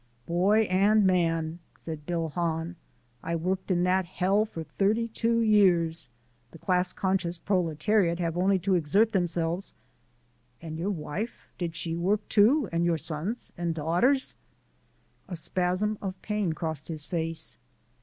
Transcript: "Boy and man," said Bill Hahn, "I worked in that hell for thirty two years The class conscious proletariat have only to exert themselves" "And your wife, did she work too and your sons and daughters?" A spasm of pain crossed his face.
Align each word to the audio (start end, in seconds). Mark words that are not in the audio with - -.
"Boy 0.25 0.61
and 0.61 1.05
man," 1.05 1.59
said 1.77 2.07
Bill 2.07 2.29
Hahn, 2.29 2.75
"I 3.21 3.35
worked 3.35 3.69
in 3.69 3.83
that 3.83 4.07
hell 4.07 4.45
for 4.45 4.63
thirty 4.63 5.07
two 5.07 5.41
years 5.41 6.09
The 6.49 6.57
class 6.57 6.91
conscious 6.91 7.37
proletariat 7.37 8.17
have 8.17 8.35
only 8.35 8.57
to 8.65 8.73
exert 8.73 9.11
themselves" 9.11 9.75
"And 10.59 10.79
your 10.79 10.89
wife, 10.89 11.47
did 11.59 11.75
she 11.75 11.95
work 11.95 12.27
too 12.29 12.67
and 12.71 12.83
your 12.83 12.97
sons 12.97 13.51
and 13.55 13.75
daughters?" 13.75 14.33
A 15.29 15.35
spasm 15.35 15.99
of 16.01 16.19
pain 16.23 16.53
crossed 16.53 16.87
his 16.87 17.05
face. 17.05 17.59